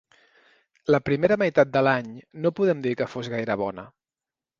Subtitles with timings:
[0.95, 2.07] La primera meitat de l’any
[2.45, 3.85] no podem dir que fos gaire bona.